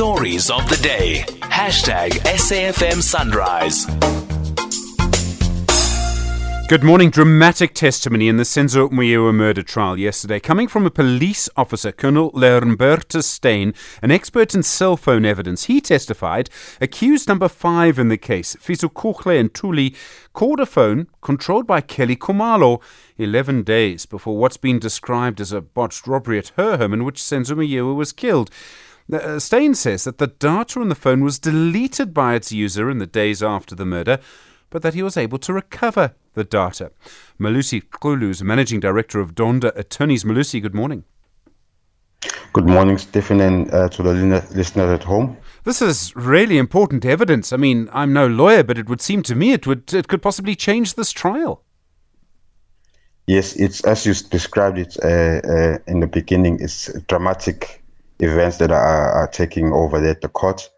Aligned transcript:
Stories 0.00 0.48
of 0.48 0.66
the 0.70 0.78
day. 0.78 1.26
Hashtag 1.42 2.12
SAFM 2.22 3.02
Sunrise. 3.02 3.84
Good 6.70 6.82
morning. 6.82 7.10
Dramatic 7.10 7.74
testimony 7.74 8.26
in 8.26 8.38
the 8.38 8.44
Senzo 8.44 8.88
Meyiwa 8.88 9.34
murder 9.34 9.62
trial 9.62 9.98
yesterday, 9.98 10.40
coming 10.40 10.68
from 10.68 10.86
a 10.86 10.90
police 10.90 11.50
officer, 11.54 11.92
Colonel 11.92 12.30
Lambertus 12.32 13.26
Steyn, 13.26 13.74
an 14.00 14.10
expert 14.10 14.54
in 14.54 14.62
cell 14.62 14.96
phone 14.96 15.26
evidence. 15.26 15.64
He 15.64 15.82
testified, 15.82 16.48
accused 16.80 17.28
number 17.28 17.48
five 17.48 17.98
in 17.98 18.08
the 18.08 18.16
case, 18.16 18.56
Fisokuhle 18.56 19.50
Ntuli, 19.50 19.94
called 20.32 20.60
a 20.60 20.66
phone 20.66 21.08
controlled 21.20 21.66
by 21.66 21.82
Kelly 21.82 22.16
Khumalo 22.16 22.80
11 23.18 23.64
days 23.64 24.06
before 24.06 24.38
what's 24.38 24.56
been 24.56 24.78
described 24.78 25.42
as 25.42 25.52
a 25.52 25.60
botched 25.60 26.06
robbery 26.06 26.38
at 26.38 26.52
her 26.56 26.78
home 26.78 26.94
in 26.94 27.04
which 27.04 27.20
Senzo 27.20 27.54
Meyiwa 27.54 27.94
was 27.94 28.12
killed. 28.12 28.50
Uh, 29.12 29.38
Steyn 29.38 29.74
says 29.74 30.04
that 30.04 30.18
the 30.18 30.28
data 30.28 30.80
on 30.80 30.88
the 30.88 30.94
phone 30.94 31.22
was 31.22 31.38
deleted 31.38 32.14
by 32.14 32.34
its 32.34 32.52
user 32.52 32.88
in 32.90 32.98
the 32.98 33.06
days 33.06 33.42
after 33.42 33.74
the 33.74 33.86
murder, 33.86 34.18
but 34.68 34.82
that 34.82 34.94
he 34.94 35.02
was 35.02 35.16
able 35.16 35.38
to 35.38 35.52
recover 35.52 36.14
the 36.34 36.44
data. 36.44 36.92
Melusi 37.38 37.82
Xulu 37.82 38.30
is 38.30 38.42
managing 38.42 38.78
director 38.78 39.18
of 39.18 39.34
Donda 39.34 39.76
Attorneys. 39.76 40.24
Melusi, 40.24 40.62
good 40.62 40.74
morning. 40.74 41.04
Good 42.52 42.66
morning, 42.66 42.98
Stephen, 42.98 43.40
and 43.40 43.72
uh, 43.72 43.88
to 43.88 44.02
the 44.02 44.12
listener 44.54 44.92
at 44.92 45.04
home. 45.04 45.36
This 45.64 45.80
is 45.80 46.14
really 46.14 46.58
important 46.58 47.04
evidence. 47.04 47.52
I 47.52 47.56
mean, 47.56 47.88
I'm 47.92 48.12
no 48.12 48.26
lawyer, 48.26 48.62
but 48.62 48.78
it 48.78 48.88
would 48.88 49.00
seem 49.00 49.22
to 49.24 49.34
me 49.34 49.52
it 49.52 49.66
would 49.66 49.92
it 49.94 50.08
could 50.08 50.22
possibly 50.22 50.54
change 50.54 50.94
this 50.94 51.12
trial. 51.12 51.62
Yes, 53.26 53.54
it's 53.54 53.82
as 53.84 54.04
you 54.04 54.14
described 54.14 54.78
it 54.78 54.96
uh, 55.02 55.06
uh, 55.08 55.78
in 55.86 56.00
the 56.00 56.06
beginning. 56.06 56.58
It's 56.60 56.92
dramatic 57.02 57.79
events 58.20 58.58
that 58.58 58.70
are, 58.70 59.12
are 59.12 59.28
taking 59.28 59.72
over 59.72 60.00
there 60.00 60.10
at 60.10 60.20
the 60.20 60.28
court, 60.28 60.68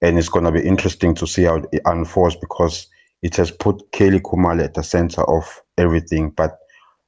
and 0.00 0.18
it's 0.18 0.28
going 0.28 0.44
to 0.44 0.52
be 0.52 0.66
interesting 0.66 1.14
to 1.16 1.26
see 1.26 1.44
how 1.44 1.56
it 1.56 1.82
unfolds 1.84 2.36
because 2.36 2.86
it 3.22 3.36
has 3.36 3.50
put 3.50 3.92
Kelly 3.92 4.20
Khumalo 4.20 4.64
at 4.64 4.74
the 4.74 4.82
center 4.82 5.22
of 5.22 5.62
everything. 5.78 6.30
But 6.30 6.58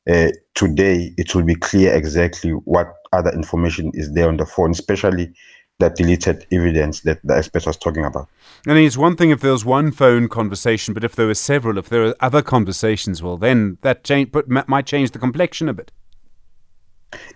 uh, 0.09 0.29
today, 0.55 1.13
it 1.17 1.35
will 1.35 1.43
be 1.43 1.55
clear 1.55 1.95
exactly 1.95 2.51
what 2.51 2.95
other 3.13 3.31
information 3.31 3.91
is 3.95 4.13
there 4.13 4.29
on 4.29 4.37
the 4.37 4.47
phone, 4.47 4.71
especially 4.71 5.33
that 5.81 5.97
deleted 5.97 6.47
evidence 6.53 7.01
that 7.01 7.21
the 7.25 7.37
expert 7.37 7.67
was 7.67 7.77
talking 7.77 8.05
about. 8.05 8.29
Mean, 8.65 8.77
it's 8.77 8.97
one 8.97 9.17
thing 9.17 9.31
if 9.31 9.41
there 9.41 9.53
was 9.53 9.65
one 9.65 9.91
phone 9.91 10.29
conversation, 10.29 10.95
but 10.95 11.05
if 11.05 11.17
there 11.17 11.27
were 11.27 11.35
several, 11.35 11.79
if 11.79 11.89
there 11.89 12.05
are 12.07 12.15
other 12.21 12.43
conversations, 12.43 13.23
well, 13.23 13.37
then 13.37 13.79
that 13.83 14.05
change, 14.05 14.31
but 14.31 14.49
might 14.49 14.87
change 14.87 15.11
the 15.11 15.19
complexion 15.19 15.69
a 15.69 15.75
bit. 15.75 15.91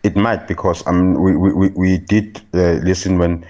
It 0.02 0.16
might 0.16 0.46
because 0.48 0.86
mean, 0.86 1.20
we, 1.20 1.36
we, 1.36 1.68
we 1.68 1.98
did 1.98 2.40
uh, 2.54 2.74
listen 2.84 3.18
when 3.18 3.44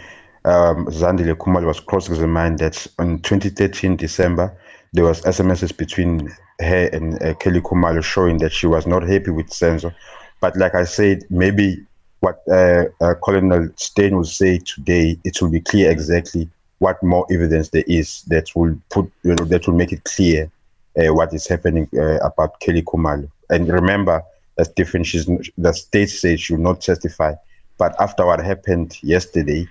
um, 0.45 0.87
Zandile 0.87 1.35
Khumalo 1.35 1.67
was 1.67 1.81
cross-examined 1.81 2.59
that 2.61 2.87
on 2.99 3.21
2013 3.21 3.97
December, 3.97 4.57
there 4.93 5.05
was 5.05 5.21
SMSs 5.23 5.77
between 5.77 6.31
her 6.61 6.89
and 6.93 7.23
uh, 7.23 7.35
Kelly 7.35 7.61
Khumalo 7.61 8.03
showing 8.03 8.39
that 8.39 8.53
she 8.53 8.67
was 8.67 8.87
not 8.87 9.03
happy 9.03 9.31
with 9.31 9.49
Senzo. 9.49 9.95
But 10.41 10.57
like 10.57 10.75
I 10.75 10.85
said, 10.85 11.25
maybe 11.31 11.85
what 12.21 12.43
uh, 12.51 12.85
uh, 13.01 13.15
Colonel 13.23 13.69
Steyn 13.77 14.17
will 14.17 14.25
say 14.25 14.59
today, 14.59 15.19
it 15.25 15.41
will 15.41 15.51
be 15.51 15.61
clear 15.61 15.91
exactly 15.91 16.49
what 16.79 17.03
more 17.03 17.27
evidence 17.31 17.71
there 17.71 17.85
is 17.87 18.23
that 18.23 18.49
will 18.55 18.77
put, 18.89 19.11
you 19.23 19.35
know, 19.35 19.45
that 19.45 19.67
will 19.67 19.75
make 19.75 19.93
it 19.93 20.05
clear 20.05 20.51
uh, 20.99 21.13
what 21.13 21.35
is 21.35 21.47
happening 21.47 21.89
uh, 21.97 22.19
about 22.19 22.59
Kelly 22.61 22.83
Khumalo. 22.83 23.31
And 23.51 23.69
remember, 23.69 24.23
that's 24.59 24.71
different. 24.71 25.07
She's 25.07 25.27
the 25.57 25.73
state 25.73 26.11
says 26.11 26.41
she 26.41 26.55
will 26.55 26.63
not 26.63 26.81
testify, 26.83 27.35
but 27.79 27.99
after 28.01 28.27
what 28.27 28.45
happened 28.45 28.99
yesterday, 29.03 29.67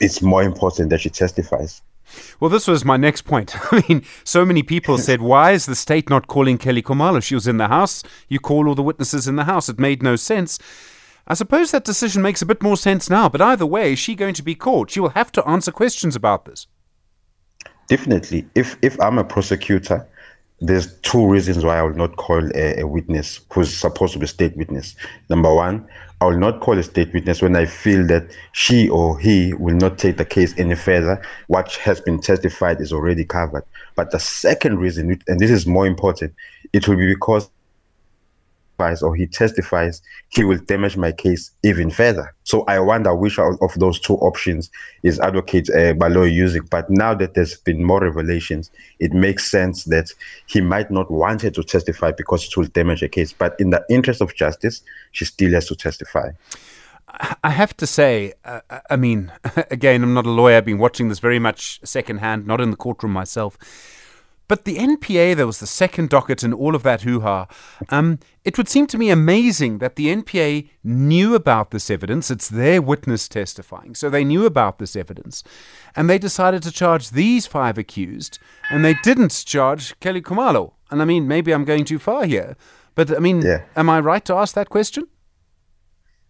it's 0.00 0.22
more 0.22 0.42
important 0.42 0.90
that 0.90 1.00
she 1.00 1.10
testifies. 1.10 1.82
Well, 2.40 2.50
this 2.50 2.68
was 2.68 2.84
my 2.84 2.96
next 2.96 3.22
point. 3.22 3.56
I 3.72 3.82
mean, 3.88 4.04
so 4.22 4.44
many 4.44 4.62
people 4.62 4.98
said, 5.08 5.20
why 5.20 5.52
is 5.52 5.66
the 5.66 5.74
state 5.74 6.08
not 6.08 6.26
calling 6.28 6.58
Kelly 6.58 6.82
Khumalo? 6.82 7.22
She 7.22 7.34
was 7.34 7.48
in 7.48 7.56
the 7.56 7.68
house. 7.68 8.04
You 8.28 8.38
call 8.38 8.68
all 8.68 8.74
the 8.74 8.82
witnesses 8.82 9.26
in 9.26 9.36
the 9.36 9.44
house. 9.44 9.68
It 9.68 9.78
made 9.78 10.02
no 10.02 10.16
sense. 10.16 10.58
I 11.26 11.34
suppose 11.34 11.70
that 11.70 11.84
decision 11.84 12.22
makes 12.22 12.40
a 12.40 12.46
bit 12.46 12.62
more 12.62 12.76
sense 12.76 13.10
now, 13.10 13.28
but 13.28 13.42
either 13.42 13.66
way, 13.66 13.92
is 13.92 13.98
she 13.98 14.14
going 14.14 14.34
to 14.34 14.42
be 14.42 14.54
called? 14.54 14.90
She 14.90 15.00
will 15.00 15.10
have 15.10 15.32
to 15.32 15.46
answer 15.46 15.72
questions 15.72 16.16
about 16.16 16.44
this. 16.44 16.66
Definitely. 17.88 18.46
If 18.54 18.76
if 18.82 19.00
I'm 19.00 19.18
a 19.18 19.24
prosecutor, 19.24 20.06
there's 20.60 20.92
two 21.00 21.26
reasons 21.26 21.64
why 21.64 21.78
I 21.78 21.82
will 21.82 21.94
not 21.94 22.16
call 22.16 22.44
a, 22.54 22.80
a, 22.80 22.86
witness 22.86 23.40
who's 23.52 23.74
supposed 23.74 24.12
to 24.14 24.18
be 24.18 24.26
state 24.26 24.56
witness. 24.56 24.96
Number 25.30 25.54
one, 25.54 25.86
I 26.20 26.26
will 26.26 26.38
not 26.38 26.60
call 26.60 26.76
a 26.76 26.82
state 26.82 27.12
witness 27.12 27.40
when 27.40 27.54
I 27.54 27.64
feel 27.64 28.04
that 28.08 28.26
she 28.52 28.88
or 28.88 29.18
he 29.18 29.54
will 29.54 29.76
not 29.76 29.98
take 29.98 30.16
the 30.16 30.24
case 30.24 30.54
any 30.58 30.74
further. 30.74 31.22
What 31.46 31.72
has 31.74 32.00
been 32.00 32.20
testified 32.20 32.80
is 32.80 32.92
already 32.92 33.24
covered. 33.24 33.62
But 33.94 34.10
the 34.10 34.18
second 34.18 34.78
reason, 34.78 35.20
and 35.28 35.38
this 35.38 35.50
is 35.50 35.66
more 35.66 35.86
important, 35.86 36.34
it 36.72 36.88
will 36.88 36.96
be 36.96 37.06
because 37.06 37.48
or 39.02 39.14
he 39.14 39.26
testifies, 39.26 40.00
he 40.28 40.44
will 40.44 40.58
damage 40.58 40.96
my 40.96 41.12
case 41.12 41.50
even 41.64 41.90
further. 41.90 42.34
So 42.44 42.64
I 42.66 42.78
wonder 42.78 43.14
which 43.14 43.38
of 43.38 43.74
those 43.76 44.00
two 44.00 44.14
options 44.14 44.70
is 45.02 45.20
Advocate 45.20 45.68
uh, 45.70 45.94
Baloyi 45.94 46.32
using. 46.32 46.62
But 46.62 46.88
now 46.88 47.14
that 47.14 47.34
there's 47.34 47.56
been 47.56 47.82
more 47.82 48.00
revelations, 48.00 48.70
it 49.00 49.12
makes 49.12 49.50
sense 49.50 49.84
that 49.84 50.10
he 50.46 50.60
might 50.60 50.90
not 50.90 51.10
want 51.10 51.42
her 51.42 51.50
to 51.50 51.62
testify 51.62 52.12
because 52.12 52.46
it 52.46 52.56
will 52.56 52.66
damage 52.66 53.00
her 53.00 53.08
case. 53.08 53.32
But 53.32 53.54
in 53.58 53.70
the 53.70 53.84
interest 53.90 54.20
of 54.20 54.34
justice, 54.34 54.82
she 55.12 55.24
still 55.24 55.52
has 55.52 55.66
to 55.68 55.76
testify. 55.76 56.30
I 57.42 57.50
have 57.50 57.76
to 57.78 57.86
say, 57.86 58.34
uh, 58.44 58.60
I 58.90 58.96
mean, 58.96 59.32
again, 59.70 60.02
I'm 60.02 60.14
not 60.14 60.26
a 60.26 60.30
lawyer. 60.30 60.56
I've 60.56 60.64
been 60.64 60.78
watching 60.78 61.08
this 61.08 61.18
very 61.18 61.38
much 61.38 61.80
secondhand, 61.82 62.46
not 62.46 62.60
in 62.60 62.70
the 62.70 62.76
courtroom 62.76 63.12
myself. 63.12 63.58
But 64.48 64.64
the 64.64 64.78
NPA, 64.78 65.36
there 65.36 65.46
was 65.46 65.60
the 65.60 65.66
second 65.66 66.08
docket 66.08 66.42
and 66.42 66.54
all 66.54 66.74
of 66.74 66.82
that 66.82 67.02
hoo 67.02 67.20
ha. 67.20 67.46
Um, 67.90 68.18
it 68.44 68.56
would 68.56 68.68
seem 68.68 68.86
to 68.88 68.98
me 68.98 69.10
amazing 69.10 69.78
that 69.78 69.96
the 69.96 70.06
NPA 70.06 70.68
knew 70.82 71.34
about 71.34 71.70
this 71.70 71.90
evidence. 71.90 72.30
It's 72.30 72.48
their 72.48 72.80
witness 72.80 73.28
testifying. 73.28 73.94
So 73.94 74.08
they 74.08 74.24
knew 74.24 74.46
about 74.46 74.78
this 74.78 74.96
evidence. 74.96 75.44
And 75.94 76.08
they 76.08 76.18
decided 76.18 76.62
to 76.62 76.72
charge 76.72 77.10
these 77.10 77.46
five 77.46 77.76
accused. 77.76 78.38
And 78.70 78.82
they 78.82 78.94
didn't 79.04 79.44
charge 79.44 79.98
Kelly 80.00 80.22
Khumalo. 80.22 80.72
And 80.90 81.02
I 81.02 81.04
mean, 81.04 81.28
maybe 81.28 81.52
I'm 81.52 81.66
going 81.66 81.84
too 81.84 81.98
far 81.98 82.24
here. 82.24 82.56
But 82.94 83.14
I 83.14 83.18
mean, 83.20 83.42
yeah. 83.42 83.64
am 83.76 83.90
I 83.90 84.00
right 84.00 84.24
to 84.24 84.34
ask 84.34 84.54
that 84.54 84.70
question? 84.70 85.06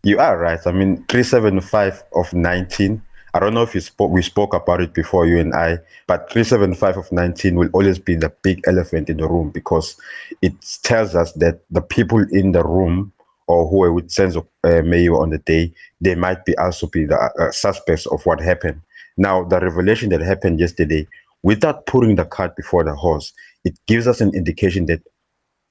You 0.03 0.19
are 0.19 0.39
right. 0.39 0.61
I 0.67 0.73
mean, 0.73 1.05
375 1.09 2.03
of 2.15 2.33
19 2.33 3.03
I 3.34 3.41
don't 3.41 3.55
know 3.55 3.62
if 3.62 3.83
spoke, 3.83 4.11
we 4.11 4.22
spoke 4.22 4.55
about 4.55 4.81
it 4.81 4.94
before, 4.94 5.27
you 5.27 5.39
and 5.39 5.55
I, 5.55 5.78
but 6.06 6.31
375 6.31 6.97
of 6.97 7.12
19 7.12 7.56
will 7.56 7.69
always 7.72 7.99
be 7.99 8.15
the 8.15 8.33
big 8.43 8.62
elephant 8.66 9.11
in 9.11 9.19
the 9.19 9.28
room 9.28 9.50
because 9.50 9.97
it 10.41 10.55
tells 10.83 11.15
us 11.15 11.33
that 11.34 11.61
the 11.71 11.83
people 11.83 12.25
in 12.31 12.53
the 12.53 12.65
room 12.65 13.12
or 13.47 13.69
who 13.69 13.83
are 13.83 13.93
with 13.93 14.09
Senzo 14.09 14.47
uh, 14.65 14.83
Meyiwa 14.83 15.21
on 15.21 15.31
the 15.31 15.39
day, 15.39 15.72
they 16.00 16.15
might 16.15 16.44
be 16.44 16.56
also 16.59 16.87
be 16.87 17.05
the 17.05 17.16
uh, 17.16 17.50
suspects 17.50 18.06
of 18.06 18.25
what 18.27 18.41
happened. 18.41 18.81
Now, 19.16 19.45
the 19.45 19.60
revelation 19.60 20.10
that 20.10 20.21
happened 20.21 20.60
yesterday, 20.60 21.06
without 21.43 21.87
putting 21.87 22.16
the 22.16 22.25
cart 22.25 22.56
before 22.56 22.84
the 22.84 22.95
horse, 22.95 23.33
it 23.65 23.78
gives 23.87 24.06
us 24.06 24.21
an 24.21 24.34
indication 24.34 24.87
that, 24.87 25.00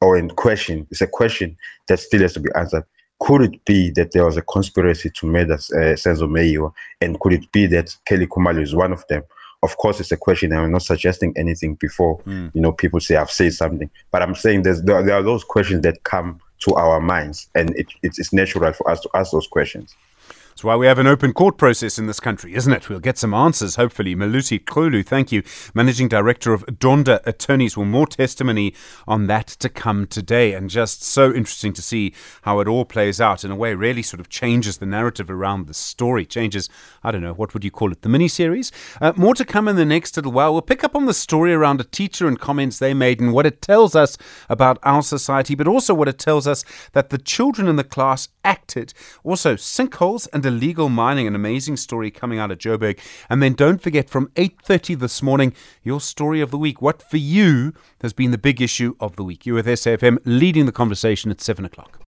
or 0.01 0.17
in 0.17 0.29
question, 0.29 0.87
it's 0.91 1.01
a 1.01 1.07
question 1.07 1.55
that 1.87 1.99
still 1.99 2.21
has 2.21 2.33
to 2.33 2.39
be 2.39 2.49
answered 2.55 2.83
could 3.19 3.41
it 3.41 3.65
be 3.65 3.89
that 3.91 4.11
there 4.11 4.25
was 4.25 4.37
a 4.37 4.41
conspiracy 4.41 5.09
to 5.09 5.27
murder 5.27 5.55
uh, 5.55 5.95
Senzo 5.95 6.27
Meyiwa? 6.27 6.71
And 7.01 7.19
could 7.19 7.33
it 7.33 7.51
be 7.51 7.65
that 7.67 7.95
Kelly 8.05 8.27
Khumalo 8.27 8.61
is 8.61 8.75
one 8.75 8.91
of 8.91 9.05
them? 9.07 9.23
Of 9.63 9.77
course, 9.77 9.99
it's 9.99 10.11
a 10.11 10.17
question. 10.17 10.53
I'm 10.53 10.71
not 10.71 10.83
suggesting 10.83 11.33
anything 11.35 11.75
before, 11.75 12.19
mm. 12.19 12.51
you 12.53 12.61
know, 12.61 12.71
people 12.71 12.99
say 12.99 13.15
I've 13.15 13.31
said 13.31 13.53
something. 13.53 13.89
But 14.11 14.21
I'm 14.21 14.35
saying 14.35 14.61
there's, 14.61 14.83
there, 14.83 15.01
there 15.03 15.15
are 15.15 15.23
those 15.23 15.43
questions 15.43 15.81
that 15.81 16.03
come 16.03 16.39
to 16.59 16.75
our 16.75 16.99
minds, 16.99 17.49
and 17.55 17.75
it, 17.75 17.87
it's, 18.03 18.19
it's 18.19 18.33
natural 18.33 18.71
for 18.73 18.89
us 18.89 18.99
to 19.01 19.09
ask 19.15 19.31
those 19.31 19.47
questions. 19.47 19.95
That's 20.57 20.63
why 20.63 20.75
we 20.75 20.87
have 20.87 20.97
an 20.97 21.05
open 21.05 21.33
court 21.33 21.59
process 21.59 21.99
in 21.99 22.07
this 22.07 22.19
country, 22.19 22.55
isn't 22.55 22.73
it? 22.73 22.89
We'll 22.89 22.99
get 22.99 23.19
some 23.19 23.31
answers, 23.31 23.75
hopefully. 23.75 24.15
Melusi 24.15 24.59
Xulu, 24.63 25.05
thank 25.05 25.31
you. 25.31 25.43
Managing 25.75 26.07
Director 26.07 26.51
of 26.51 26.65
Donda 26.65 27.19
Attorneys. 27.27 27.77
Well, 27.77 27.85
more 27.85 28.07
testimony 28.07 28.73
on 29.07 29.27
that 29.27 29.45
to 29.45 29.69
come 29.69 30.07
today. 30.07 30.53
And 30.53 30.67
just 30.67 31.03
so 31.03 31.31
interesting 31.31 31.73
to 31.73 31.81
see 31.83 32.11
how 32.41 32.59
it 32.59 32.67
all 32.67 32.85
plays 32.85 33.21
out 33.21 33.43
in 33.43 33.51
a 33.51 33.55
way, 33.55 33.75
really 33.75 34.01
sort 34.01 34.19
of 34.19 34.29
changes 34.29 34.79
the 34.79 34.87
narrative 34.87 35.29
around 35.29 35.67
the 35.67 35.75
story. 35.75 36.25
Changes, 36.25 36.69
I 37.03 37.11
don't 37.11 37.21
know, 37.21 37.35
what 37.35 37.53
would 37.53 37.63
you 37.63 37.69
call 37.69 37.91
it? 37.91 38.01
The 38.01 38.09
miniseries? 38.09 38.71
Uh, 38.99 39.13
more 39.15 39.35
to 39.35 39.45
come 39.45 39.67
in 39.67 39.75
the 39.75 39.85
next 39.85 40.17
little 40.17 40.31
while. 40.31 40.53
We'll 40.53 40.63
pick 40.63 40.83
up 40.83 40.95
on 40.95 41.05
the 41.05 41.13
story 41.13 41.53
around 41.53 41.81
a 41.81 41.83
teacher 41.83 42.27
and 42.27 42.39
comments 42.39 42.79
they 42.79 42.95
made 42.95 43.19
and 43.19 43.31
what 43.31 43.45
it 43.45 43.61
tells 43.61 43.95
us 43.95 44.17
about 44.49 44.79
our 44.81 45.03
society, 45.03 45.53
but 45.53 45.67
also 45.67 45.93
what 45.93 46.07
it 46.07 46.17
tells 46.17 46.47
us 46.47 46.65
that 46.93 47.11
the 47.11 47.19
children 47.19 47.67
in 47.67 47.75
the 47.75 47.83
class 47.83 48.29
acted. 48.43 48.91
Also, 49.23 49.53
sinkholes 49.53 50.27
and 50.33 50.46
illegal 50.47 50.89
mining, 50.89 51.27
an 51.27 51.35
amazing 51.35 51.77
story 51.77 52.09
coming 52.09 52.39
out 52.39 52.49
of 52.49 52.57
Joburg. 52.57 52.99
And 53.29 53.43
then 53.43 53.53
don't 53.53 53.81
forget 53.81 54.09
from 54.09 54.27
8.30 54.35 54.97
this 54.99 55.21
morning, 55.21 55.53
your 55.83 56.01
story 56.01 56.41
of 56.41 56.49
the 56.49 56.57
week. 56.57 56.81
What 56.81 57.03
for 57.03 57.17
you 57.17 57.73
has 58.01 58.13
been 58.13 58.31
the 58.31 58.37
big 58.37 58.61
issue 58.61 58.95
of 58.99 59.15
the 59.15 59.23
week? 59.23 59.45
You 59.45 59.53
with 59.53 59.67
SAFM 59.67 60.17
leading 60.25 60.65
the 60.65 60.71
conversation 60.71 61.29
at 61.29 61.41
7 61.41 61.65
o'clock. 61.65 62.06